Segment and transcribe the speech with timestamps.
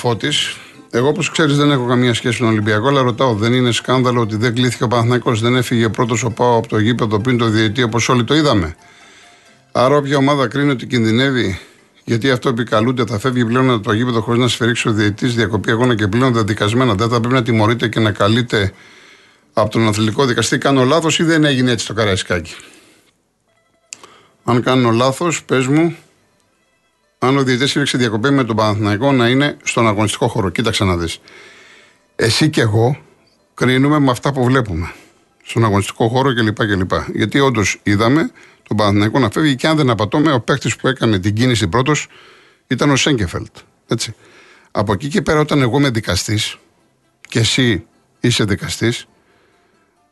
[0.00, 0.28] εδώ ο Φώτη.
[0.90, 4.20] Εγώ, όπως ξέρεις, δεν έχω καμία σχέση με τον Ολυμπιακό, αλλά ρωτάω, δεν είναι σκάνδαλο
[4.20, 7.46] ότι δεν κλείθηκε ο Παναθηναϊκός, δεν έφυγε πρώτος ο Πάο από το γήπεδο πριν το
[7.46, 8.76] διετή, όπως όλοι το είδαμε.
[9.72, 11.58] Άρα, όποια ομάδα κρίνει ότι κινδυνεύει,
[12.04, 15.70] γιατί αυτό επικαλούνται, θα φεύγει πλέον από το γήπεδο χωρίς να σφυρίξει ο διετή, διακοπή
[15.70, 16.94] αγώνα και πλέον δεδικασμένα.
[16.94, 18.72] Δεν θα πρέπει να τιμωρείται και να καλείται
[19.52, 20.58] από τον αθλητικό δικαστή.
[20.58, 22.54] Κάνω λάθος ή δεν έγινε έτσι το καραϊσκάκι;
[24.44, 25.96] Αν κάνω λάθος, πες μου,
[27.22, 30.50] αν ο διαιτητής ήρθε διακοπή με τον Παναθηναϊκό να είναι στον αγωνιστικό χώρο.
[30.50, 31.20] Κοίταξε να δεις.
[32.16, 32.98] Εσύ και εγώ
[33.54, 34.92] κρίνουμε με αυτά που βλέπουμε.
[35.44, 36.66] Στον αγωνιστικό χώρο κλπ.
[36.66, 36.92] κλπ.
[37.14, 38.30] Γιατί όντως είδαμε
[38.62, 42.06] τον Παναθηναϊκό να φεύγει και αν δεν απατώμε, ο παίκτης που έκανε την κίνηση πρώτος
[42.66, 43.56] ήταν ο Σέγκεφελτ.
[43.88, 44.14] Έτσι.
[44.70, 46.56] Από εκεί και πέρα, όταν εγώ είμαι δικαστής
[47.28, 47.86] και εσύ
[48.20, 49.06] είσαι δικαστής,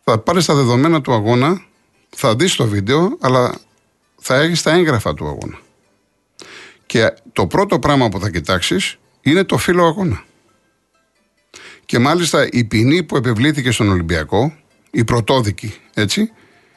[0.04, 1.62] θα πάρεις τα δεδομένα του αγώνα,
[2.16, 3.54] θα δεις το βίντεο, αλλά
[4.20, 5.58] θα έχεις τα έγγραφα του αγώνα.
[6.88, 10.24] Και το πρώτο πράγμα που θα κοιτάξεις είναι το φύλλο αγώνα.
[11.84, 14.56] Και μάλιστα η ποινή που επιβλήθηκε στον Ολυμπιακό,
[14.90, 16.32] η πρωτόδικη, έτσι,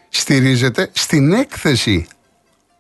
[0.09, 2.07] στηρίζεται στην έκθεση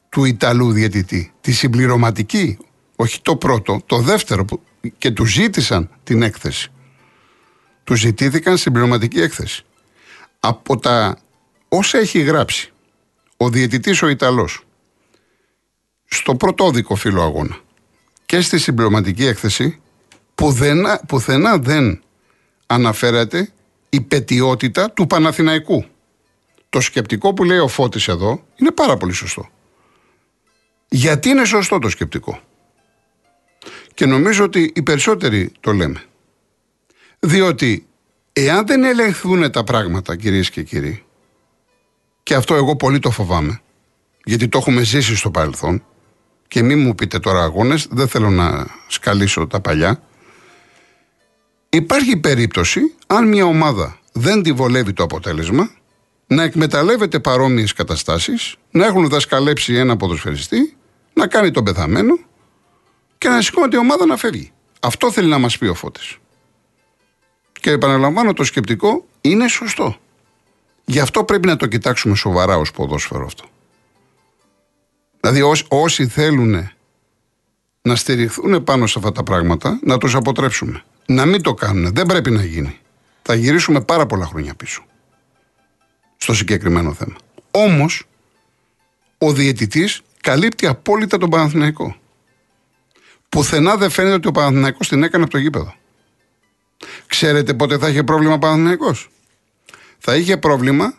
[0.09, 1.31] του Ιταλού διαιτητή.
[1.41, 2.57] Τη συμπληρωματική,
[2.95, 4.61] όχι το πρώτο, το δεύτερο που
[4.97, 6.71] και του ζήτησαν την έκθεση.
[7.83, 9.65] Του ζητήθηκαν συμπληρωματική έκθεση.
[10.39, 11.17] Από τα
[11.67, 12.71] όσα έχει γράψει
[13.37, 14.65] ο διαιτητής ο Ιταλός
[16.13, 17.57] στο πρωτόδικο φύλλο αγώνα
[18.25, 19.81] και στη συμπληρωματική έκθεση
[20.35, 22.01] πουθενά, πουθενά δεν
[22.67, 23.49] αναφέρεται
[23.89, 25.85] η πετιότητα του Παναθηναϊκού.
[26.69, 29.49] Το σκεπτικό που λέει ο Φώτης εδώ είναι πάρα πολύ σωστό.
[30.87, 32.39] Γιατί είναι σωστό το σκεπτικό;
[33.93, 36.03] Και νομίζω ότι οι περισσότεροι το λέμε.
[37.19, 37.85] Διότι
[38.33, 41.03] εάν δεν ελεγχθούν τα πράγματα κυρίες και κύριοι
[42.23, 43.61] και αυτό εγώ πολύ το φοβάμαι
[44.23, 45.83] γιατί το έχουμε ζήσει στο παρελθόν
[46.51, 50.01] και μην μου πείτε τώρα αγώνες, δεν θέλω να σκαλίσω τα παλιά.
[51.69, 55.71] Υπάρχει περίπτωση, αν μια ομάδα δεν τη βολεύει το αποτέλεσμα,
[56.27, 60.77] να εκμεταλλεύεται παρόμοιες καταστάσεις, να έχουν δασκαλέψει ένα ποδοσφαιριστή,
[61.13, 62.19] να κάνει τον πεθαμένο
[63.17, 64.51] και να σηκώνεται η ομάδα να φεύγει.
[64.79, 66.17] Αυτό θέλει να μας πει ο Φώτης.
[67.51, 69.95] Και επαναλαμβάνω το σκεπτικό είναι σωστό.
[70.85, 73.50] Γι' αυτό πρέπει να το κοιτάξουμε σοβαρά ως ποδόσφαιρο αυτό.
[75.21, 76.69] Δηλαδή όσοι θέλουν
[77.81, 80.83] να στηριχθούν πάνω σε αυτά τα πράγματα, να τους αποτρέψουμε.
[81.05, 81.93] Να μην το κάνουν.
[81.93, 82.79] Δεν πρέπει να γίνει.
[83.21, 84.85] Θα γυρίσουμε πάρα πολλά χρόνια πίσω.
[86.17, 87.15] Στο συγκεκριμένο θέμα.
[87.51, 88.03] Όμως,
[89.17, 91.95] ο διαιτητής καλύπτει απόλυτα τον Παναθηναϊκό.
[93.29, 95.75] Πουθενά δεν φαίνεται ότι ο Παναθηναϊκός την έκανε από το γήπεδο.
[97.07, 99.09] Ξέρετε πότε θα είχε πρόβλημα ο Παναθηναϊκός;
[99.97, 100.93] Θα είχε πρόβλημα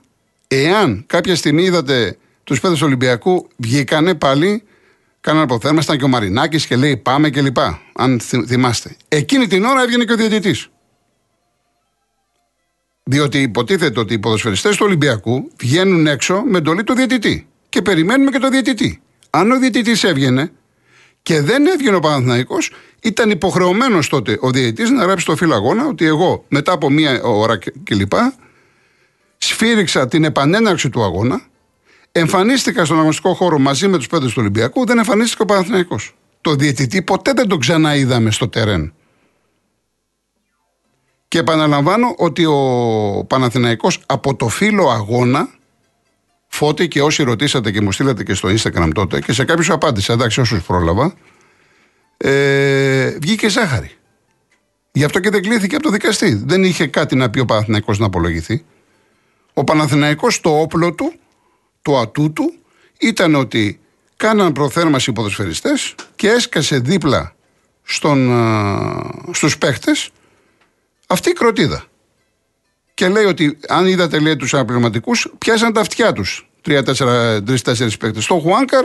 [0.48, 4.62] εάν κάποια στιγμή είδατε τους παίδε Ολυμπιακού βγήκανε πάλι,
[5.20, 7.58] κάνανε αποθέματα, ήταν και ο Μαρινάκης και λέει πάμε κλπ.
[7.94, 8.96] Αν θυμάστε.
[9.08, 10.68] Εκείνη την ώρα έβγαινε και ο διαιτητής.
[13.04, 17.46] Διότι υποτίθεται ότι οι ποδοσφαιριστές του Ολυμπιακού βγαίνουν έξω με εντολή του διαιτητή.
[17.68, 19.02] Και περιμένουμε και το διαιτητή.
[19.30, 20.52] Αν ο διαιτητής έβγαινε
[21.22, 22.56] και δεν έβγαινε ο Παναθναϊκό,
[23.02, 27.58] ήταν υποχρεωμένος τότε ο διαιτητής να γράψει στο φύλλο ότι εγώ μετά από μία ώρα
[27.84, 28.12] κλπ.
[29.38, 31.40] Σφύριξα την επανέναρξη του αγώνα
[32.12, 36.14] Εμφανίστηκα στον αγωνιστικό χώρο μαζί με τους παίδε του Ολυμπιακού, δεν εμφανίστηκε ο Παναθηναϊκός.
[36.40, 38.92] Το διαιτητή ποτέ δεν τον ξαναείδαμε στο τερέν.
[41.28, 45.48] Και επαναλαμβάνω ότι ο Παναθηναϊκός από το φύλλο αγώνα,
[46.48, 50.12] φώτη και όσοι ρωτήσατε και μου στείλατε και στο Instagram τότε και σε κάποιους απάντησα,
[50.12, 51.14] εντάξει όσους πρόλαβα,
[52.16, 53.90] ε, βγήκε ζάχαρη.
[54.92, 56.42] Γι' αυτό και δεν κλείθηκε από το δικαστή.
[56.46, 58.64] Δεν είχε κάτι να πει ο Παναθηναϊκός να απολογηθεί.
[59.54, 61.12] Ο Παναθηναϊκός το όπλο του
[61.82, 62.54] το ατού του
[62.98, 63.80] ήταν ότι
[64.16, 67.34] κάναν προθέρμαση οι ποδοσφαιριστές και έσκασε δίπλα
[67.82, 68.30] στον,
[69.32, 70.10] στους παίχτες
[71.06, 71.84] αυτή η κροτίδα.
[72.94, 78.24] Και λέει ότι αν είδατε λέει τους αναπληρωματικούς πιάσαν τα αυτιά τους τρει-τέσσερι παίχτες.
[78.24, 78.84] Στο Χουάνκαρ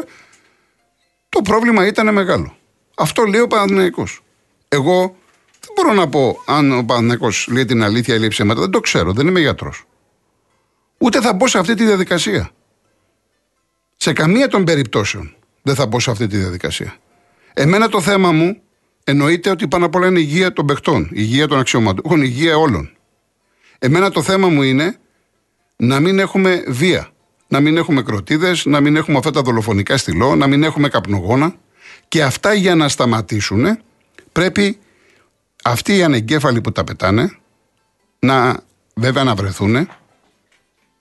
[1.30, 2.58] το πρόβλημα ήταν μεγάλο.
[2.96, 4.24] Αυτό λέει ο Παναθηναϊκός.
[4.68, 5.16] Εγώ
[5.60, 8.60] δεν μπορώ να πω αν ο Παναθηναϊκός λέει την αλήθεια ή λέει ψέματα.
[8.62, 9.14] Δεν το ξέρω.
[9.14, 9.84] Δεν είμαι γιατρός.
[10.98, 12.52] Ούτε θα μπω σε αυτή τη διαδικασία.
[13.98, 16.96] Σε καμία των περιπτώσεων δεν θα μπω σε αυτή τη διαδικασία.
[17.54, 18.62] Εμένα το θέμα μου
[19.04, 22.26] εννοείται ότι πάνω απ' όλα είναι η υγεία των παιχτών, η υγεία των αξιωματούχων, η
[22.28, 22.92] υγεία όλων.
[23.80, 24.98] Εμένα το θέμα μου είναι
[25.76, 27.12] να μην έχουμε βία.
[27.48, 31.56] Να μην έχουμε κροτίδες, να μην έχουμε αυτά τα δολοφονικά στυλό, να μην έχουμε καπνογόνα.
[32.08, 33.80] Και αυτά για να σταματήσουν
[34.32, 34.80] πρέπει
[35.64, 37.38] αυτοί οι ανεγκέφαλοι που τα πετάνε
[38.20, 39.90] να βέβαια να βρεθούν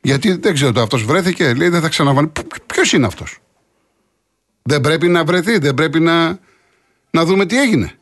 [0.06, 2.32] γιατί δεν ξέρω το αυτός βρέθηκε, λέει δεν θα ξαναβάλει.
[2.66, 3.38] Ποιος είναι αυτός;
[4.62, 6.38] Δεν πρέπει να βρεθεί, δεν πρέπει να,
[7.10, 7.92] να δούμε τι έγινε.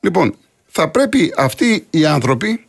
[0.00, 0.34] Λοιπόν,
[0.66, 2.66] θα πρέπει αυτοί οι άνθρωποι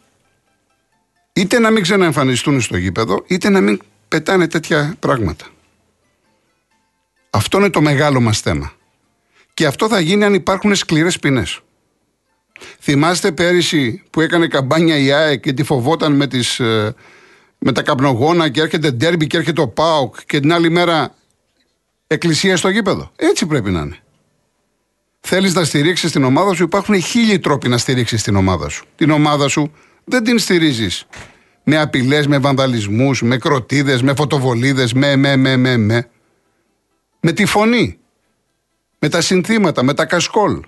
[1.34, 5.46] είτε να μην ξαναεμφανιστούν στο γήπεδο, είτε να μην πετάνε τέτοια πράγματα.
[7.30, 8.74] Αυτό είναι το μεγάλο μας θέμα.
[9.54, 11.60] Και αυτό θα γίνει αν υπάρχουν σκληρές ποινές.
[12.80, 16.96] Θυμάστε πέρυσι που έκανε καμπάνια η ΑΕΚ και τη φοβόταν με, τις, ε,
[17.64, 21.16] με τα καπνογόνα και έρχεται ντέρμπι και έρχεται ο ΠΑΟΚ και την άλλη μέρα
[22.08, 23.12] εκκλησία στο γήπεδο.
[23.16, 23.98] Έτσι πρέπει να είναι.
[25.20, 28.86] Θέλεις να στηρίξεις την ομάδα σου, υπάρχουν χίλιοι τρόποι να στηρίξεις την ομάδα σου.
[28.96, 29.72] Την ομάδα σου
[30.04, 31.06] δεν την στηρίζεις
[31.64, 36.10] με απειλές, με βανδαλισμούς, με κροτίδες, με φωτοβολίδες, με, με, με, με, με.
[37.20, 37.98] Με τη φωνή.
[39.00, 40.60] Με τα συνθήματα, με τα κασκόλ.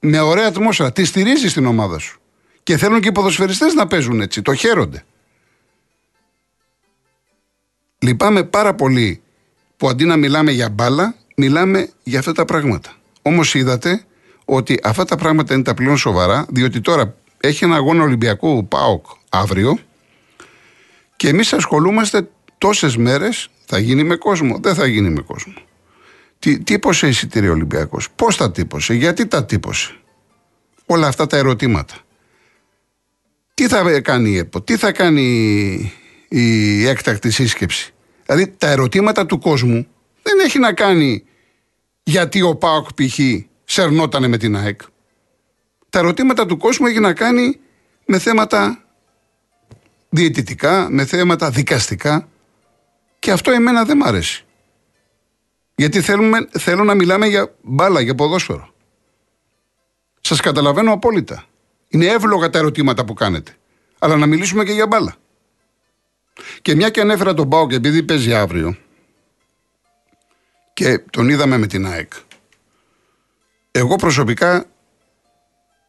[0.00, 0.92] Με ωραία ατμόσφαιρα.
[0.92, 2.20] Τη στηρίζεις την ομάδα σου.
[2.62, 4.42] Και θέλουν και οι ποδοσφαιριστές να παίζουν έτσι.
[4.42, 5.04] Το χαίρονται.
[7.98, 9.20] Λυπάμαι πάρα πολύ
[9.76, 12.94] που αντί να μιλάμε για μπάλα, μιλάμε για αυτά τα πράγματα.
[13.22, 14.04] Όμως είδατε
[14.44, 19.06] ότι αυτά τα πράγματα είναι τα πλέον σοβαρά, διότι τώρα έχει ένα αγώνα Ολυμπιακού ΠΑΟΚ
[19.28, 19.78] αύριο
[21.16, 22.28] και εμείς ασχολούμαστε
[22.58, 23.48] τόσες μέρες.
[23.64, 25.54] Θα γίνει με κόσμο, δεν θα γίνει με κόσμο.
[26.38, 29.94] Τι, τύπωσε εισιτήριο Ολυμπιακός, πώς τα τύπωσε, γιατί τα τύπωσε.
[30.86, 31.94] Όλα αυτά τα ερωτήματα.
[33.54, 35.92] Τι θα κάνει η ΕΠΟ, τι θα κάνει
[36.28, 37.94] η έκτακτη σύσκεψη.
[38.26, 39.86] Δηλαδή τα ερωτήματα του κόσμου
[40.22, 41.24] δεν έχει να κάνει
[42.02, 43.18] γιατί ο ΠΑΟΚ π.χ.
[43.64, 44.80] σερνότανε με την ΑΕΚ.
[45.90, 47.58] Τα ερωτήματα του κόσμου έχει να κάνει
[48.06, 48.84] με θέματα
[50.08, 52.28] διαιτητικά, με θέματα δικαστικά
[53.18, 54.44] και αυτό εμένα δεν μ' αρέσει.
[55.74, 58.74] Γιατί θέλουμε, θέλω να μιλάμε για μπάλα, για ποδόσφαιρο.
[60.20, 61.44] Σας καταλαβαίνω απόλυτα.
[61.88, 63.56] Είναι εύλογα τα ερωτήματα που κάνετε.
[63.98, 65.16] Αλλά να μιλήσουμε και για μπάλα.
[66.62, 68.76] Και μια και ανέφερα τον Πάο και επειδή παίζει αύριο
[70.72, 72.12] και τον είδαμε με την ΑΕΚ.
[73.70, 74.64] Εγώ προσωπικά,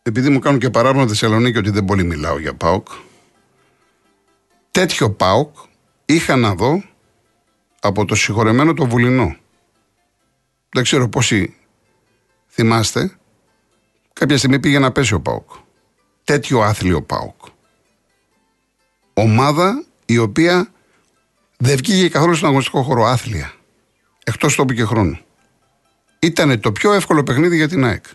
[0.01, 2.87] επειδή μου κάνουν και παράπονο Θεσσαλονίκη ότι δεν πολύ μιλάω για ΠΑΟΚ,
[4.71, 5.55] τέτοιο ΠΑΟΚ
[6.05, 6.83] είχα να δω
[7.79, 9.35] από το συγχωρεμένο το Βουλινό.
[10.69, 11.55] Δεν ξέρω πόσοι
[12.47, 13.17] θυμάστε.
[14.13, 15.51] Κάποια στιγμή πήγε να πέσει ο ΠΑΟΚ.
[16.23, 17.45] Τέτοιο άθλιο ΠΑΟΚ.
[19.13, 20.71] Ομάδα η οποία
[21.57, 23.53] δεν βγήκε καθόλου στον αγωνιστικό χώρο άθλια.
[24.23, 25.19] Εκτός τόπου και χρόνου.
[26.19, 28.05] Ήταν το πιο εύκολο παιχνίδι για την ΑΕΚ.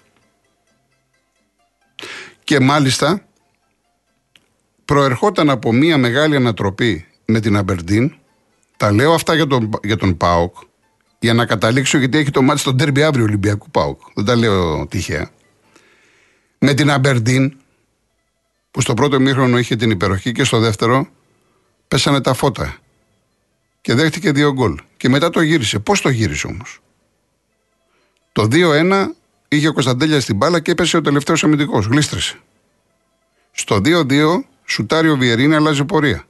[2.44, 3.27] Και μάλιστα
[4.85, 8.15] προερχόταν από μια μεγάλη ανατροπή με την Αμπερντίν.
[8.77, 10.56] Τα λέω αυτά για τον, για τον ΠΑΟΚ
[11.19, 14.00] για να καταλήξω γιατί έχει το μάτι στον τέρμπι αύριο Ολυμπιακού ΠΑΟΚ.
[14.15, 15.31] Δεν τα λέω τυχαία.
[16.59, 17.56] Με την Αμπερντίν
[18.71, 21.09] που στο πρώτο μήχρονο είχε την υπεροχή και στο δεύτερο
[21.93, 22.77] πέσανε τα φώτα.
[23.81, 24.79] Και δέχτηκε δύο γκολ.
[24.96, 25.79] Και μετά το γύρισε.
[25.79, 26.81] Πώς το γύρισε όμως;
[28.32, 29.15] Το 2-1
[29.49, 31.87] είχε ο Κωνσταντέλια στην μπάλα και έπεσε ο τελευταίος αμυντικός.
[31.87, 32.39] Γλίστρεσε.
[33.53, 36.25] Στο 2-2 σουτάρει ο Βιερίνη, αλλάζει πορεία.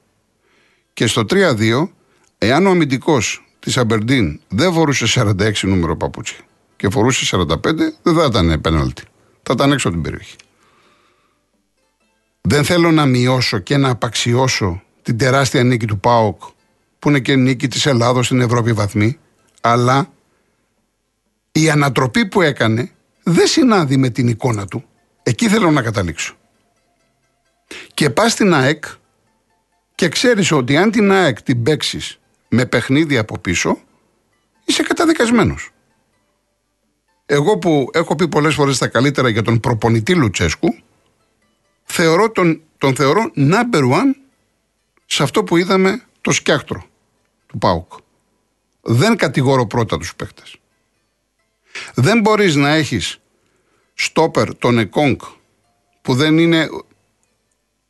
[0.93, 1.91] Και στο 3-2,
[2.37, 6.37] εάν ο αμυντικός της Αμπερντίν δεν φορούσε 46 νούμερο παπούτσι
[6.75, 7.57] και φορούσε 45,
[8.01, 9.03] δεν θα ήταν πέναλτι.
[9.43, 10.35] Θα ήταν έξω από την περιοχή.
[12.41, 16.41] Δεν θέλω να μειώσω και να απαξιώσω την τεράστια νίκη του ΠΑΟΚ
[16.99, 19.19] που είναι και νίκη της Ελλάδος στην Ευρώπη βαθμή
[19.61, 20.11] αλλά
[21.51, 22.91] η ανατροπή που έκανε
[23.23, 24.83] δεν συνάδει με την εικόνα του.
[25.23, 26.35] Εκεί θέλω να καταλήξω.
[27.93, 28.85] Και πας στην ΑΕΚ
[29.95, 32.19] και ξέρεις ότι αν την ΑΕΚ την παίξεις
[32.49, 33.79] με παιχνίδι από πίσω,
[34.65, 35.71] είσαι καταδικασμένος.
[37.25, 40.75] Εγώ που έχω πει πολλές φορές τα καλύτερα για τον προπονητή Λουτσέσκου,
[41.83, 44.22] θεωρώ τον, τον θεωρώ number one
[45.05, 46.85] σε αυτό που είδαμε το σκιάχτρο
[47.47, 47.91] του ΠΑΟΚ.
[48.81, 50.55] Δεν κατηγορώ πρώτα τους παίχτες.
[51.95, 53.19] Δεν μπορείς να έχεις
[53.93, 55.19] στόπερ τον Εκόνγκ
[56.01, 56.69] που δεν είναι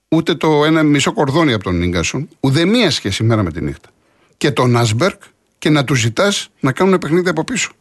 [0.08, 3.89] ούτε το ένα μισό κορδόνι από τον Ίγκασον, ούτε μία σχέση μέρα με τη νύχτα.
[4.38, 5.22] Και τον Άσμπερκ
[5.58, 7.72] και να τους ζητάς να κάνουν παιχνίδι από πίσω.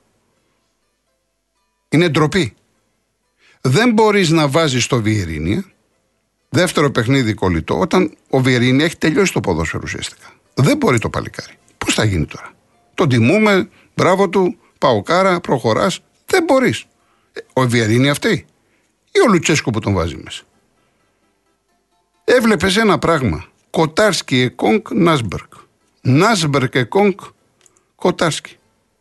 [1.89, 2.55] Είναι ντροπή.
[3.61, 5.72] Δεν μπορείς να βάζεις το Βιερίνια
[6.53, 10.33] δεύτερο παιχνίδι κολλητό όταν ο Βιερίνια έχει τελειώσει το ποδόσφαιρο ουσιαστικά.
[10.55, 11.55] Δεν μπορεί το παλικάρι.
[11.79, 12.53] Πώς θα γίνει τώρα;
[12.95, 14.57] Τον τιμούμε, μπράβο του,
[15.05, 16.01] κάρα, προχωράς.
[16.27, 16.85] Δεν μπορείς.
[17.33, 18.47] Ε, ο Βιερίνη αυτή
[19.13, 20.43] ή ο Λουτσέσκο που τον βάζει μέσα.
[22.25, 23.45] Έβλεπες ένα πράγμα.
[23.71, 25.53] Κοτάρσκι Εκόνκ Νάσμπερκ.
[26.01, 27.21] Νάσμπερκ Εκόνκ
[27.95, 28.57] Κοτάρσκι.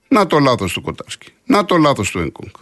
[0.08, 1.34] Να το λάθος του Κοτάρσκι.
[1.46, 2.56] Να το λάθος του Εκόνκ.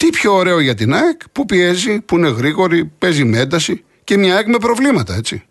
[0.00, 4.16] Τι πιο ωραίο για την ΑΕΚ που πιέζει, που είναι γρήγορη, παίζει με ένταση και
[4.16, 5.42] μια ΑΕΚ με προβλήματα, έτσι.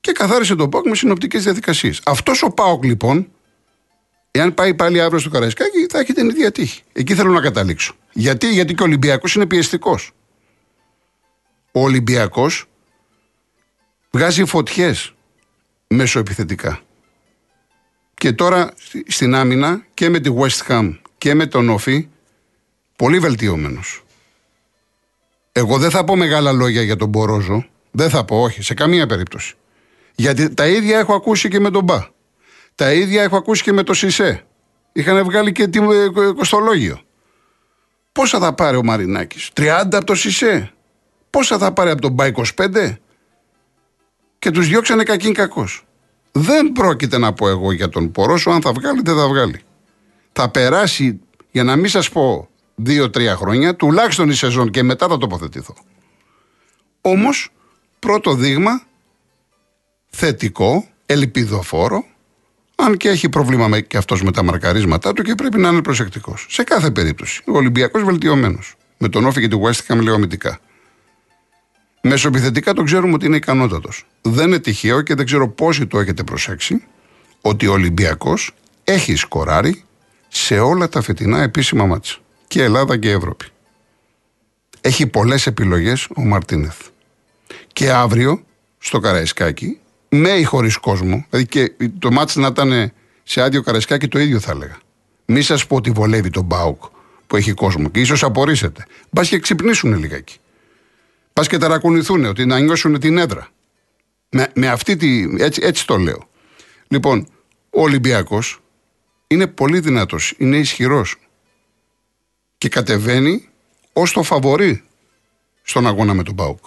[0.00, 2.00] Και καθάρισε τον ΠΑΟΚ με συνοπτικές διαδικασίες.
[2.04, 3.30] Αυτός ο ΠΑΟΚ λοιπόν
[4.30, 6.82] Εάν πάει πάλι αύριο στο Καραϊσκάκι, θα έχει την ίδια τύχη.
[6.92, 7.94] Εκεί θέλω να καταλήξω.
[8.12, 10.12] Γιατί, Γιατί και ο Ολυμπιακός είναι πιεστικός.
[11.72, 12.66] Ο Ολυμπιακός
[14.10, 15.14] βγάζει φωτιές
[15.86, 16.80] μεσοεπιθετικά.
[18.14, 18.72] Και τώρα
[19.06, 22.08] στην άμυνα και με τη West Ham και με τον Όφη,
[23.00, 24.02] πολύ βελτιωμένος.
[25.52, 27.66] Εγώ δεν θα πω μεγάλα λόγια για τον Μπορόζο.
[27.90, 29.54] Δεν θα πω, όχι, σε καμία περίπτωση.
[30.14, 32.06] Γιατί τα ίδια έχω ακούσει και με τον Μπα.
[32.74, 34.44] Τα ίδια έχω ακούσει και με το Σισε.
[34.92, 37.00] Είχαν βγάλει και το ε, κοστολόγιο.
[38.12, 40.72] Πόσα θα πάρει ο Μαρινάκης, 30 από το Σισε.
[41.30, 42.26] Πόσα θα πάρει από τον Μπα;
[42.56, 42.96] 25.
[44.38, 45.68] Και τους διώξανε κακήν κακό.
[46.32, 49.60] Δεν πρόκειται να πω εγώ για τον Πορόσο αν θα βγάλει δεν θα βγάλει.
[50.32, 52.49] Θα περάσει, για να μην σας πω
[52.82, 55.74] δύο-τρία χρόνια, τουλάχιστον η σεζόν και μετά θα τοποθετηθώ.
[57.00, 57.48] Όμως,
[57.98, 58.82] πρώτο δείγμα
[60.10, 62.04] θετικό, ελπιδοφόρο,
[62.76, 65.82] αν και έχει πρόβλημα με, και αυτός με τα μαρκαρίσματά του και πρέπει να είναι
[65.82, 66.46] προσεκτικός.
[66.48, 67.42] Σε κάθε περίπτωση.
[67.46, 68.74] Ο Ολυμπιακός βελτιωμένος.
[68.98, 70.60] Με τον Όφη και τη West Ham λέω αμυντικά.
[72.02, 74.06] Μεσοπιθετικά το ξέρουμε ότι είναι ικανότατος.
[74.22, 76.84] Δεν είναι τυχαίο και δεν ξέρω πόσοι το έχετε προσέξει
[77.40, 79.84] ότι ο Ολυμπιακός έχει σκοράρει
[80.28, 82.18] σε όλα τα φετινά επίσημα μάτσα.
[82.50, 83.44] Και Ελλάδα και Ευρώπη.
[84.80, 86.86] Έχει πολλές επιλογές ο Μαρτίνεθ.
[87.72, 88.42] Και αύριο
[88.78, 89.78] στο Καραϊσκάκι
[90.08, 92.92] με ή χωρίς κόσμο, δηλαδή και το μάτι να ήταν
[93.22, 94.78] σε άδειο Καραϊσκάκι το ίδιο θα έλεγα.
[95.24, 96.82] Μη σας πω ότι βολεύει τον Μπάουκ
[97.26, 98.86] που έχει κόσμο και ίσως απορρίσετε.
[99.10, 100.38] Μπας και ξυπνήσουν λιγάκι.
[101.32, 103.48] Πα και ταρακουνηθούν, ότι να νιώσουν την έδρα.
[104.30, 105.28] Με, με αυτή τη.
[105.38, 106.28] Έτσι, έτσι το λέω.
[106.88, 107.26] Λοιπόν,
[107.70, 108.60] ο Ολυμπιακός
[109.26, 111.16] είναι πολύ δυνατός, είναι ισχυρός.
[112.60, 113.48] Και κατεβαίνει
[113.92, 114.84] ως το φαβορή
[115.62, 116.64] στον αγώνα με τον Μπάουκ.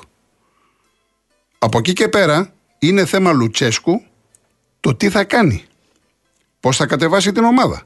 [1.60, 4.04] Από εκεί και πέρα είναι θέμα Λουτσέσκου
[4.80, 5.66] το τι θα κάνει.
[6.60, 7.84] Πώς θα κατεβάσει την ομάδα.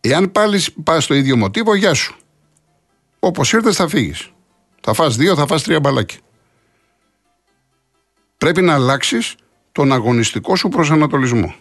[0.00, 2.16] Εάν πάλι πας στο ίδιο μοτίβο, γεια σου.
[3.18, 4.30] Όπως ήρθες, θα φύγεις.
[4.80, 6.18] Θα φας δύο, θα φας τρία μπαλάκια.
[8.38, 9.34] Πρέπει να αλλάξεις
[9.72, 11.54] τον αγωνιστικό σου προσανατολισμό.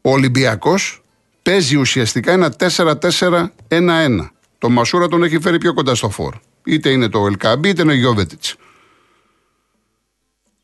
[0.00, 1.02] Ο Ολυμπιακός
[1.42, 4.30] παίζει ουσιαστικά ένα 4-4-1-1.
[4.60, 6.34] Το Μασούρα τον έχει φέρει πιο κοντά στο φόρ.
[6.64, 8.56] Είτε είναι το Ελκαμπή είτε είναι ο Γιώβετιτς.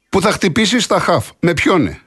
[0.09, 1.31] Που θα χτυπήσεις στα χαφ.
[1.41, 2.01] Με ποιον; Είναι.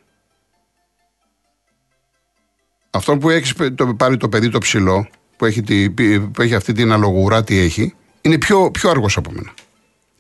[2.90, 3.54] Αυτό που έχεις
[3.98, 5.90] πάρει το παιδί το ψηλό, που έχει, τη,
[6.34, 9.54] που έχει αυτή την αλογουρά, τι έχει, είναι πιο, πιο αργός από μένα.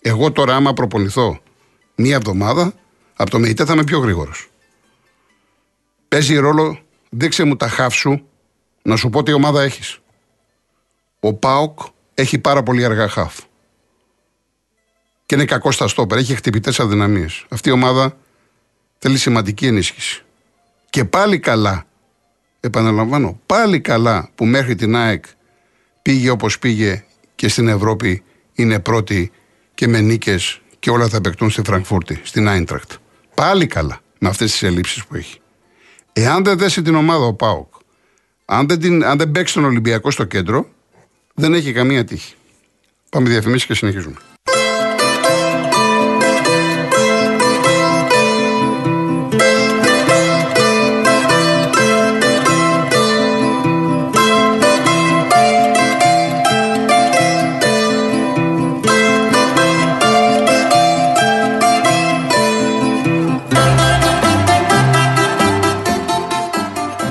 [0.02, 1.40] Εγώ τώρα, άμα προπονηθώ
[1.96, 2.74] μία εβδομάδα,
[3.16, 4.50] από το ΜΕΙΤΕ θα είμαι πιο γρήγορος.
[6.08, 8.28] Παίζει ρόλο, δείξε μου τα χαφ σου,
[8.82, 10.00] να σου πω τι ομάδα έχεις.
[11.20, 11.80] Ο Πάοκ
[12.14, 13.40] έχει πάρα πολύ αργά χαφ.
[15.26, 17.46] Και είναι κακό στα στόπερ, έχει χτυπητές αδυναμίες.
[17.50, 18.18] Αυτή η ομάδα
[18.98, 20.24] θέλει σημαντική ενίσχυση.
[20.90, 21.86] Και πάλι καλά,
[22.60, 25.26] επαναλαμβάνω, πάλι καλά που μέχρι την ΑΕΚ
[26.02, 27.04] πήγε όπως πήγε
[27.36, 28.24] και στην Ευρώπη
[28.54, 29.32] είναι πρώτη
[29.74, 32.92] και με νίκες και όλα θα επεκτούν στη Φραγκφούρτη, στην Άιντρακτ.
[33.36, 35.40] Πάλι καλά με αυτές τις ελλείψεις που έχει.
[36.14, 37.74] Εάν δεν δέσει την ομάδα ο Πάοκ,
[38.46, 40.70] αν δεν, την, αν δεν παίξει τον Ολυμπιακό στο κέντρο,
[41.40, 42.34] δεν έχει καμία τύχη.
[43.10, 44.16] Πάμε διαφημίσεις και συνεχίζουμε.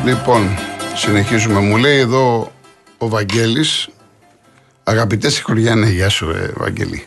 [0.04, 0.48] Λοιπόν,
[0.94, 1.60] συνεχίζουμε.
[1.60, 2.52] Μου λέει εδώ
[2.98, 3.88] ο Βαγγέλης
[4.88, 5.44] Αγαπητές
[5.76, 7.06] ναι, γεια σου, ε, Βαγγέλη.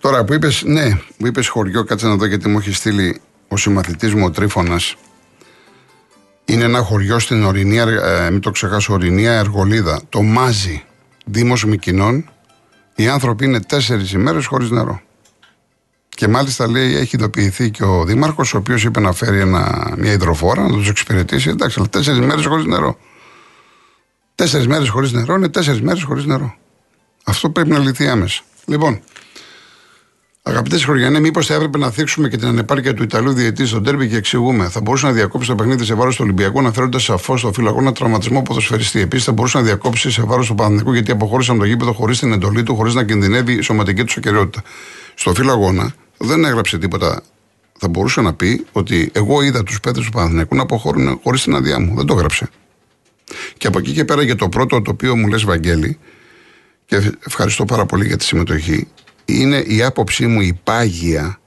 [0.00, 3.56] Τώρα που είπες, ναι, μου είπες χωριό, κάτσε να δω γιατί μου έχει στείλει ο
[3.56, 4.96] συμμαθητής μου ο Τρίφωνας.
[6.44, 10.00] Είναι ένα χωριό στην Ορεινία, ε, μην το ξεχάσω, Ορεινία Εργολίδα.
[10.08, 10.84] Το Μάζι,
[11.24, 12.30] Δήμος Μικινών.
[12.94, 15.00] Οι άνθρωποι είναι τέσσερις ημέρες χωρίς νερό.
[16.08, 20.12] Και μάλιστα λέει έχει ειδοποιηθεί και ο Δήμαρχος, ο οποίος είπε να φέρει ένα, μια
[20.12, 21.48] υδροφόρα να τους εξυπηρετήσει.
[21.48, 22.98] Εντάξει, αλλά τέσσερις μέρε χωρίς νερό.
[24.34, 26.56] Τέσσερις μέρε χωρίς νερό είναι τέσσερις μέρε χωρίς νερό.
[27.28, 28.42] Αυτό πρέπει να λυθεί άμεσα.
[28.66, 29.00] Λοιπόν,
[30.42, 34.08] Αγαπητές Χωριανέ, μήπως θα έπρεπε να θίξουμε και την ανεπάρκεια του Ιταλού διαιτή στον τέρμι
[34.08, 34.68] και εξηγούμε.
[34.68, 38.42] Θα μπορούσε να διακόψει το παιχνίδι σε βάρος του Ολυμπιακού, αναφέροντας σαφώς στο φυλακό τραυματισμό
[38.42, 39.00] ποδοσφαιριστή.
[39.00, 42.32] Επίσης, θα μπορούσε να διακόψει σε βάρος του Παναθηνικού γιατί αποχώρησαν το γήπεδο χωρίς την
[42.32, 44.62] εντολή του, χωρίς να κινδυνεύει η σωματική του ακαιρεότητα.
[45.14, 47.22] Στο φύλλο δεν έγραψε τίποτα.
[47.78, 51.54] Θα μπορούσε να πει ότι εγώ είδα τους παίδε του Παναθηνικού να αποχωρούν χωρίς την
[51.54, 51.94] αδειά μου.
[51.96, 52.48] Δεν το έγραψε.
[53.56, 55.98] Και από εκεί και πέρα για το πρώτο το οποίο μου λες, Βαγγέλη,
[56.88, 58.88] και ευχαριστώ πάρα πολύ για τη συμμετοχή,
[59.24, 61.40] είναι η άποψή μου η πάγια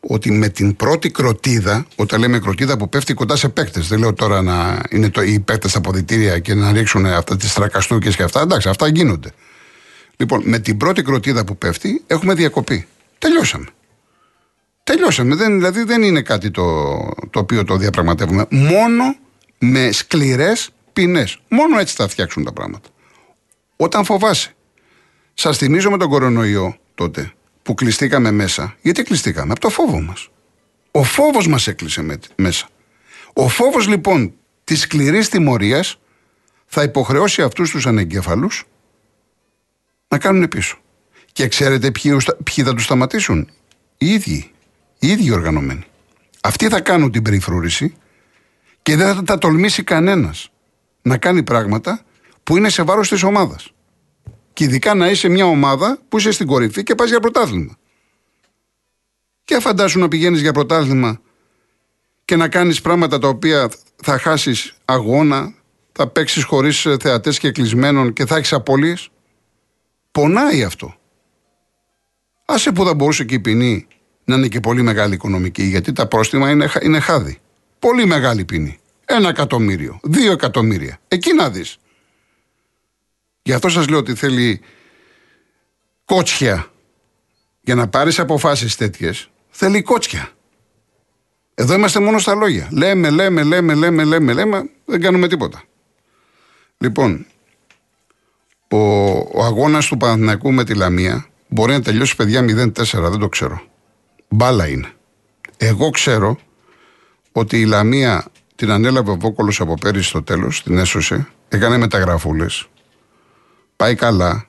[0.00, 4.12] ότι με την πρώτη κροτίδα, όταν λέμε κροτίδα που πέφτει κοντά σε παίκτες, δεν λέω
[4.14, 8.22] τώρα να είναι το, οι παίκτες στα ποδητήρια και να ρίξουν αυτά τις τρακαστούκες και
[8.22, 8.40] αυτά.
[8.40, 9.30] Εντάξει, αυτά γίνονται.
[10.16, 12.86] Λοιπόν, με την πρώτη κροτίδα που πέφτει, έχουμε διακοπή.
[13.18, 13.66] Τελειώσαμε.
[14.84, 15.34] Τελειώσαμε.
[15.34, 16.64] Δεν, δηλαδή δεν είναι κάτι το,
[17.30, 18.46] το οποίο το διαπραγματεύουμε.
[18.50, 19.16] Μόνο
[19.58, 21.38] με σκληρές ποινές.
[21.48, 22.88] Μόνο έτσι θα φτιάξουν τα πράγματα.
[23.76, 24.55] Όταν φοβάσαι.
[25.38, 28.76] Σας θυμίζω με τον κορονοϊό τότε που κλειστήκαμε μέσα.
[28.82, 30.28] Γιατί κλειστήκαμε, από το φόβο μας.
[30.90, 32.68] Ο φόβος μας έκλεισε μέσα.
[33.32, 35.98] Ο φόβος λοιπόν της σκληρής τιμωρίας
[36.66, 38.64] θα υποχρεώσει αυτούς τους ανεγκέφαλους
[40.08, 40.78] να κάνουν πίσω.
[41.32, 43.50] Και ξέρετε ποιοι, ποιοι θα τους σταματήσουν;
[43.98, 44.50] Οι ίδιοι.
[44.98, 45.84] Οι ίδιοι οργανωμένοι.
[46.40, 47.94] Αυτοί θα κάνουν την περιφρούρηση
[48.82, 50.50] και δεν θα τα τολμήσει κανένας
[51.02, 52.00] να κάνει πράγματα
[52.42, 53.70] που είναι σε βάρος της ομάδας.
[54.56, 57.76] Και ειδικά να είσαι μια ομάδα που είσαι στην κορυφή και πας για πρωτάθλημα.
[59.44, 61.20] Και φαντάσου να πηγαίνεις για πρωτάθλημα
[62.24, 63.70] και να κάνεις πράγματα τα οποία
[64.02, 65.54] θα χάσεις αγώνα,
[65.92, 69.08] θα παίξεις χωρίς θεατές και κλεισμένων και θα έχεις απώλειες.
[70.12, 70.94] Πονάει αυτό.
[72.44, 73.86] Άσε που θα μπορούσε και η ποινή
[74.24, 77.38] να είναι και πολύ μεγάλη οικονομική, γιατί τα πρόστιμα είναι, είναι χάδι.
[77.78, 78.78] Πολύ μεγάλη ποινή.
[79.04, 80.98] Ένα εκατομμύριο, δύο εκατομμύρια.
[81.08, 81.78] Εκεί να δεις.
[83.46, 84.60] Γι' αυτό σας λέω ότι θέλει
[86.04, 86.70] κότσια.
[87.60, 90.30] Για να πάρεις αποφάσεις τέτοιες, θέλει κότσια.
[91.54, 92.68] Εδώ είμαστε μόνο στα λόγια.
[92.72, 95.62] Λέμε, λέμε, λέμε, λέμε, λέμε, λέμε, δεν κάνουμε τίποτα.
[96.78, 97.26] Λοιπόν,
[98.68, 98.78] ο,
[99.18, 103.62] ο αγώνας του Παναθηναϊκού με τη Λαμία μπορεί να τελειώσει παιδιά 0-4, δεν το ξέρω.
[104.28, 104.92] Μπάλα είναι.
[105.56, 106.38] Εγώ ξέρω
[107.32, 108.24] ότι η Λαμία
[108.56, 112.68] την ανέλαβε ο Βόκολος από πέρυσι στο τέλος, την έσωσε, έκανε μεταγραφούλες.
[113.76, 114.46] Πάει καλά,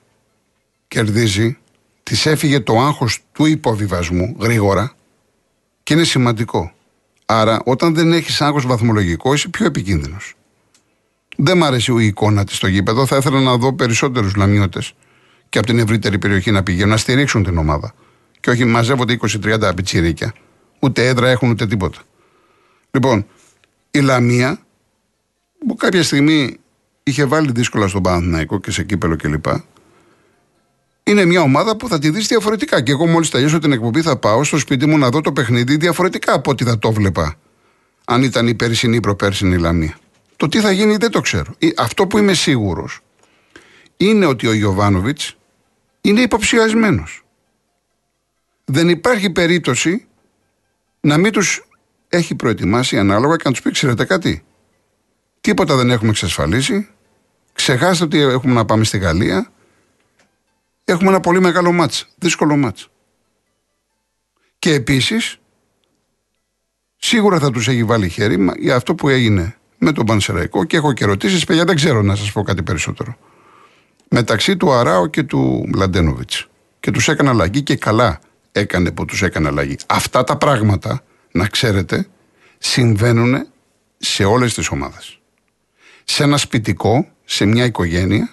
[0.88, 1.58] κερδίζει,
[2.02, 4.92] της έφυγε το άγχος του υποβιβασμού γρήγορα
[5.82, 6.72] και είναι σημαντικό.
[7.26, 10.34] Άρα, όταν δεν έχεις άγχος βαθμολογικό, είσαι πιο επικίνδυνος.
[11.36, 13.06] Δεν μ' αρέσει η εικόνα της στο γήπεδο.
[13.06, 14.92] Θα ήθελα να δω περισσότερους λαμιώτες
[15.48, 17.94] και από την ευρύτερη περιοχή να πηγαίνουν, να στηρίξουν την ομάδα.
[18.40, 20.34] Και όχι μαζεύονται 20-30 πιτσιρίκια.
[20.78, 21.98] Ούτε έδρα έχουν ούτε τίποτα.
[22.90, 23.26] Λοιπόν,
[23.90, 24.58] η Λαμία,
[25.66, 26.58] που κάποια στιγμή
[27.08, 29.46] είχε βάλει δύσκολα στον Παναθηναϊκό και σε κύπελο κλπ.
[31.02, 32.80] Είναι μια ομάδα που θα τη δεις διαφορετικά.
[32.82, 35.76] Και εγώ μόλις τελειώσω την εκπομπή θα πάω στο σπίτι μου να δω το παιχνίδι
[35.76, 37.34] διαφορετικά από ό,τι θα το βλέπα.
[38.04, 39.98] Αν ήταν η περσινή ή προπέρσινη η Λαμία.
[40.36, 41.54] Το τι θα γίνει δεν το ξέρω.
[41.76, 43.00] Αυτό που είμαι σίγουρος
[43.96, 45.20] είναι ότι ο Ιωβάνοβιτ
[46.00, 47.24] είναι υποψιασμένος.
[48.64, 50.06] Δεν υπάρχει περίπτωση
[51.00, 51.68] να μην τους
[52.08, 54.44] έχει προετοιμάσει ανάλογα και να τους πει: Ξέρετε κάτι,
[55.40, 56.88] τίποτα δεν έχουμε εξασφαλίσει.
[57.58, 59.50] Ξεχάστε ότι έχουμε να πάμε στη Γαλλία.
[60.84, 62.90] Έχουμε ένα πολύ μεγάλο μάτς, δύσκολο μάτς.
[64.58, 65.38] Και επίσης,
[66.96, 70.92] σίγουρα θα τους έχει βάλει χέρι για αυτό που έγινε με τον Πανσεραϊκό και έχω
[70.92, 73.16] και ερωτήσεις, παιδιά δεν ξέρω να σας πω κάτι περισσότερο.
[74.08, 76.46] Μεταξύ του Αράου και του Μλαντένοβιτς.
[76.80, 78.20] Και τους έκανε αλλαγή και καλά
[78.52, 79.76] έκανε που τους έκανε αλλαγή.
[79.86, 82.08] Αυτά τα πράγματα να ξέρετε,
[82.58, 83.46] συμβαίνουν
[83.98, 85.18] σε όλες τις ομάδες.
[86.04, 88.28] Σε ένα σπιτικό, σε μια οικογένεια,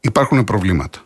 [0.00, 1.04] υπάρχουν προβλήματα.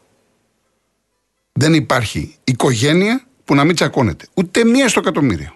[1.53, 4.27] Δεν υπάρχει οικογένεια που να μην τσακώνεται.
[4.35, 5.55] Ούτε μία στο εκατομμύριο.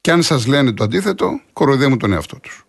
[0.00, 2.66] Και αν σας λένε το αντίθετο, κοροϊδεύουν τον εαυτό τους.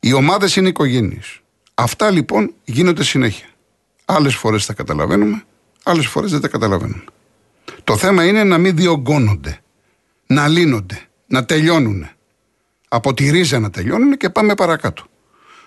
[0.00, 1.40] Οι ομάδες είναι οικογένειες.
[1.74, 3.48] Αυτά λοιπόν γίνονται συνέχεια.
[4.04, 5.44] Άλλες φορές τα καταλαβαίνουμε,
[5.82, 7.04] άλλες φορές δεν τα καταλαβαίνουμε.
[7.84, 9.60] Το θέμα είναι να μην διωγγώνονται,
[10.26, 12.08] να λύνονται να τελειώνουν.
[12.88, 15.09] Από τη ρίζα να τελειώνουν και πάμε παρακάτω.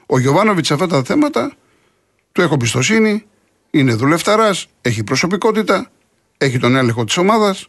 [0.06, 1.54] Ο Γιωβάνοβιτς σε αυτά τα θέματα
[2.32, 3.26] του έχω πιστοσύνη,
[3.72, 5.92] είναι δουλευταράς, έχει προσωπικότητα,
[6.38, 7.68] έχει τον έλεγχο της ομάδας,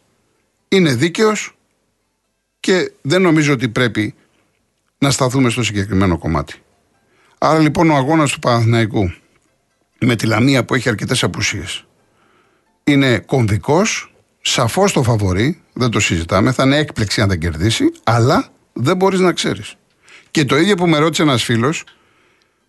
[0.67, 1.57] είναι δίκαιος
[2.59, 4.15] και δεν νομίζω ότι πρέπει
[4.97, 6.53] να σταθούμε στο συγκεκριμένο κομμάτι.
[7.37, 9.13] Άρα λοιπόν ο αγώνας του Παναθηναϊκού
[9.99, 11.85] με τη Λαμία που έχει αρκετές απουσίες
[12.83, 14.15] είναι κομβικός
[14.47, 19.19] Σαφώς το φαβορεί, δεν το συζητάμε, θα είναι έκπληξη αν δεν κερδίσει, αλλά δεν μπορείς
[19.19, 19.75] να ξέρεις.
[20.31, 21.83] Και το ίδιο που με ρώτησε ένας φίλος,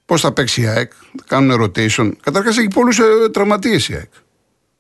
[0.07, 2.13] πώς θα παίξει η ΑΕΚ, θα κάνουν rotation.
[2.23, 4.11] Καταρχάς έχει πολλούς ε, τραυματίες η ΑΕΚ.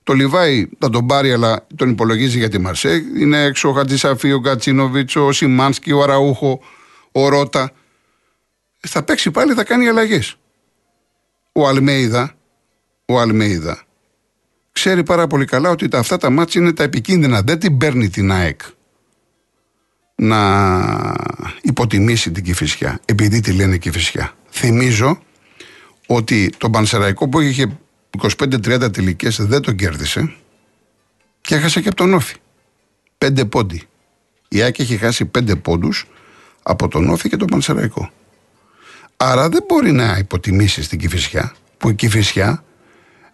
[0.02, 3.04] Το Λιβάη θα τον πάρει, αλλά τον υπολογίζει για τη Μαρσέ.
[3.18, 6.60] Είναι έξω ο Χατζησαφή, ο Γκατσίνοβιτς, ο Σιμάνσκι, ο Αραούχο,
[7.12, 7.72] ο Ρότα.
[8.80, 10.36] Θα παίξει πάλι, θα κάνει αλλαγές.
[11.52, 12.34] Ο Αλμέιδα,
[13.06, 13.86] ο Αλμέιδα
[14.72, 17.42] ξέρει πάρα πολύ καλά ότι τα, αυτά τα μάτια είναι τα επικίνδυνα.
[17.42, 18.60] Δεν την παίρνει την ΑΕΚ
[20.14, 20.40] να
[21.62, 24.35] υποτιμήσει την Κηφισιά, επειδή τη λένε Κηφισιά.
[24.58, 25.22] Θυμίζω
[26.06, 27.78] ότι τον Πανσεραϊκό που είχε
[28.38, 30.34] 25-30 τελικές δεν τον κέρδισε
[31.40, 32.36] και έχασε και από τον Όφη.
[33.18, 33.82] Πέντε πόντι.
[34.48, 36.06] Η ΑΕΚ έχει χάσει πέντε πόντους
[36.62, 38.10] από τον Όφη και τον Πανσεραϊκό.
[39.16, 42.64] Άρα δεν μπορεί να υποτιμήσει την Κυφυσιά, που η Κυφυσιά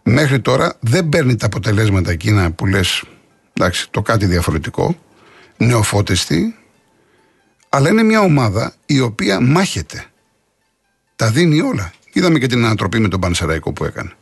[0.02, 3.04] μέχρι τώρα δεν παίρνει τα αποτελέσματα εκείνα που λες,
[3.52, 4.98] εντάξει, το κάτι διαφορετικό,
[5.56, 6.56] νεοφώτιστη,
[7.68, 10.06] αλλά είναι μια ομάδα η οποία μάχεται.
[11.22, 11.92] Τα δίνει όλα.
[12.12, 14.12] Είδαμε και την ανατροπή με τον Πανσεραϊκό που έκανε.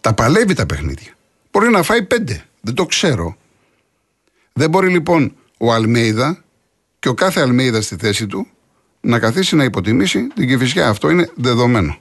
[0.00, 1.12] Τα παλεύει τα παιχνίδια.
[1.50, 2.44] Μπορεί να φάει πέντε.
[2.60, 3.36] Δεν το ξέρω.
[4.52, 6.44] Δεν μπορεί λοιπόν ο Αλμέιδα
[6.98, 8.46] και ο κάθε Αλμέιδα στη θέση του
[9.00, 10.88] να καθίσει να υποτιμήσει την Κηφισιά.
[10.88, 11.98] Αυτό είναι δεδομένο.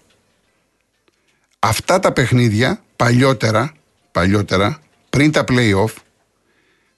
[1.60, 3.74] Αυτά τα παιχνίδια παλιότερα,
[4.12, 4.80] παλιότερα
[5.10, 5.94] πριν τα play-off,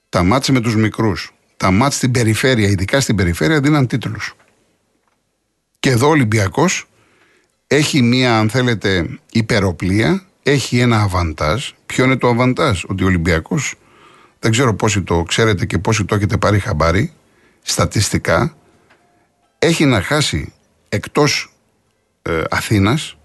[0.08, 4.34] τα μάτς με τους μικρούς, τα μάτς στην περιφέρεια, ειδικά στην περιφέρεια, δίναν τίτλους.
[5.80, 6.86] Και εδώ ο Ολυμπιακός
[7.66, 11.70] έχει μία, αν θέλετε, υπεροπλία, έχει ένα αβαντάζ.
[11.86, 13.74] Ποιο είναι το αβαντάζ, ότι ο Ολυμπιακός,
[14.38, 17.12] δεν ξέρω πόσοι το ξέρετε και πόσοι το έχετε πάρει χαμπάρι,
[17.62, 18.56] στατιστικά,
[19.58, 20.52] έχει να χάσει
[20.88, 21.52] εκτός
[22.22, 23.16] ε, Αθήνας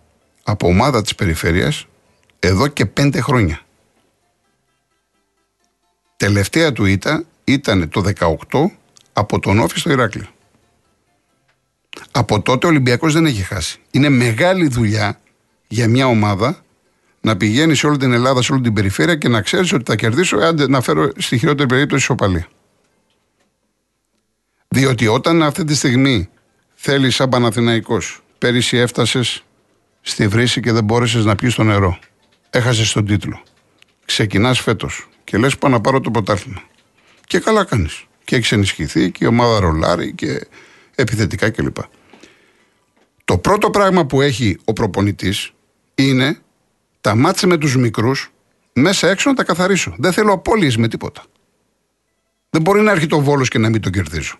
[0.43, 1.86] από ομάδα της περιφέρειας
[2.39, 3.62] εδώ και πέντε χρόνια.
[6.17, 8.04] Τελευταία του ήττα ήταν το
[8.49, 8.65] 18
[9.13, 10.27] από τον Όφη στο Ηράκλειο.
[12.11, 13.79] Από τότε ο Ολυμπιακός δεν έχει χάσει.
[13.91, 15.19] Είναι μεγάλη δουλειά
[15.67, 16.63] για μια ομάδα
[17.21, 19.95] να πηγαίνει σε όλη την Ελλάδα, σε όλη την περιφέρεια και να ξέρεις ότι θα
[19.95, 22.47] κερδίσω, άντε να φέρω στη χειρότερη περίπτωση ισοπαλία.
[24.67, 26.29] Διότι όταν αυτή τη στιγμή
[26.73, 29.43] θέλεις σαν Παναθηναϊκός, πέρυσι έφτασες
[30.01, 31.99] στη βρύση και δεν μπόρεσες να πιεις το νερό.
[32.49, 33.43] Έχασες τον τίτλο.
[34.05, 36.63] Ξεκινάς φέτος και λες πάω να πάρω το πρωτάθλημα.
[37.25, 38.05] Και καλά κάνεις.
[38.23, 40.47] Και έχεις ενισχυθεί και η ομάδα ρολάρει και
[40.95, 41.77] επιθετικά κλπ.
[43.25, 45.54] Το πρώτο πράγμα που έχει ο προπονητής
[45.95, 46.39] είναι
[47.01, 48.32] τα μάτια με τους μικρούς
[48.73, 49.95] μέσα έξω να τα καθαρίσω.
[49.97, 51.23] Δεν θέλω απώλειες με τίποτα.
[52.49, 54.36] Δεν μπορεί να έρχεται το βόλος και να μην τον κερδίζω.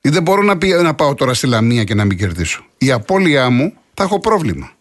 [0.00, 2.66] Ή δεν μπορώ να, πει, να πάω τώρα στη Λαμία και να μην κερδίσω.
[2.78, 4.72] Η απώλειά μου θα έχω πρόβλημα.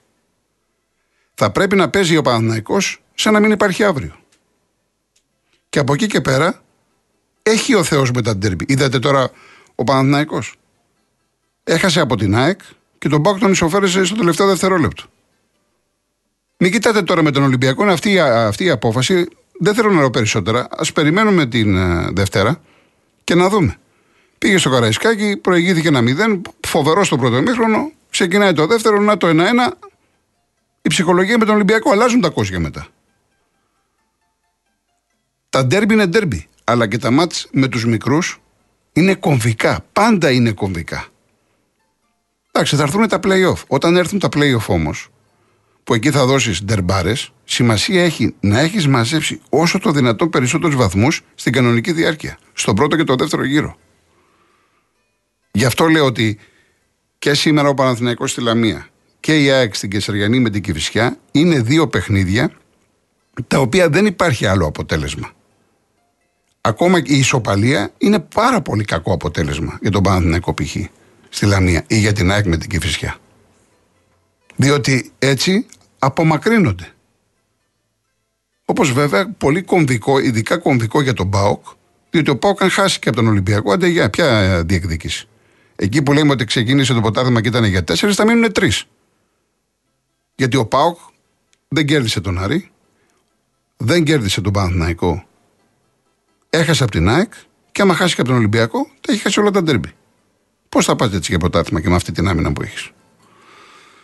[1.34, 4.15] Θα πρέπει να παίζει ο Παναθηναϊκός σαν να μην υπάρχει αύριο.
[5.69, 6.62] Και από εκεί και πέρα
[7.43, 8.65] έχει ο Θεός με τα ντέρμπι.
[8.67, 9.32] Είδατε τώρα
[9.80, 10.56] ο Παναθηναϊκός.
[11.63, 12.60] Έχασε από την ΑΕΚ
[12.98, 15.04] και τον Πάκ τον ισοφέρεσε στο τελευταίο δευτερόλεπτο.
[16.58, 19.28] Μην κοιτάτε τώρα με τον Ολυμπιακό, αυτή, αυτή η απόφαση
[19.60, 20.60] δεν θέλω να λέω περισσότερα.
[20.60, 22.62] Α περιμένουμε την uh, Δευτέρα
[23.24, 23.78] και να δούμε.
[24.38, 27.92] Πήγε στο Καραϊσκάκι, προηγήθηκε ένα 0, φοβερό στο πρώτο ημίχρονο.
[28.10, 29.34] Ξεκινάει το δεύτερο, να το 1-1.
[30.82, 32.88] Η ψυχολογία με τον Ολυμπιακό αλλάζουν τα κόσια μετά.
[35.50, 38.42] Τα ντέρμπι είναι ντέρμπι, αλλά και τα μάτς με τους μικρούς
[38.99, 39.85] είναι κομβικά.
[39.93, 41.07] Πάντα είναι κομβικά.
[42.51, 43.63] Εντάξει, θα έρθουν τα play-off.
[43.67, 45.09] Όταν έρθουν τα play-off όμως,
[45.83, 51.21] που εκεί θα δώσεις ντερμπάρες, σημασία έχει να έχεις μαζέψει όσο το δυνατόν περισσότερους βαθμούς
[51.35, 52.38] στην κανονική διάρκεια.
[52.53, 53.77] Στον πρώτο και το δεύτερο γύρο.
[55.51, 56.39] Γι' αυτό λέω ότι
[57.19, 58.88] και σήμερα ο Παναθηναϊκός στη Λαμία
[59.19, 62.51] και η ΑΕΚ στην Κεσαριανή με την Κυφυσιά είναι δύο παιχνίδια
[63.47, 65.31] τα οποία δεν υπάρχει άλλο αποτέλεσμα.
[66.62, 70.76] Ακόμα η ισοπαλία είναι πάρα πολύ κακό αποτέλεσμα για τον Παναθηναϊκό π.χ.
[71.30, 73.17] στη Λαμία ή για την ΑΕΚ με την Κυφυσιά.
[74.56, 75.65] Διότι έτσι
[76.00, 76.93] απομακρύνονται.
[78.65, 81.65] Όπως βέβαια πολύ κομβικό, ειδικά κομβικό για τον Πάοκ,
[82.10, 85.28] διότι ο Πάοκ αν χάσει και από τον Ολυμπιακό, άντε για ποια διεκδίκηση.
[85.76, 88.86] Εκεί που λέμε ότι ξεκίνησε το ποτάθλημα και ήταν για τέσσερις, θα μείνουν τρεις.
[90.36, 90.98] Γιατί ο Πάοκ
[91.67, 92.72] δεν κέρδισε τον Άρη,
[93.78, 95.26] δεν κέρδισε τον Παναθηναϊκό,
[96.49, 97.33] έχασε από την ΑΕΚ
[97.71, 99.91] και άμα χάσει και από τον Ολυμπιακό, θα έχει χάσει όλα τα ντέρμπι.
[100.69, 102.91] Πώς θα πάτε έτσι για ποτάθλημα και με αυτή την άμυνα που έχεις;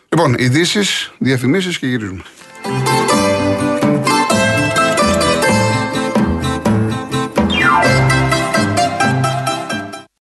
[0.09, 2.23] Λοιπόν, ειδήσεις, διαφημίσεις και γυρίζουμε.